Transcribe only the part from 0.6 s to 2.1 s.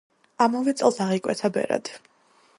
წელს აღიკვეცა ბერად.